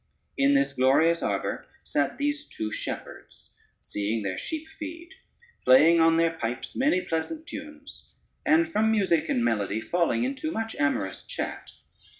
In 0.35 0.55
this 0.55 0.73
glorious 0.73 1.21
arbor 1.21 1.67
sat 1.83 2.17
these 2.17 2.45
two 2.47 2.71
shepherds, 2.71 3.51
seeing 3.81 4.23
their 4.23 4.39
sheep 4.39 4.67
feed, 4.67 5.09
playing 5.63 5.99
on 5.99 6.17
their 6.17 6.31
pipes 6.31 6.75
many 6.75 7.01
pleasant 7.01 7.45
tunes, 7.45 8.09
and 8.43 8.67
from 8.67 8.89
music 8.89 9.29
and 9.29 9.45
melody 9.45 9.79
falling 9.79 10.23
into 10.23 10.49
much 10.49 10.75
amorous 10.79 11.21
chat. 11.23 11.73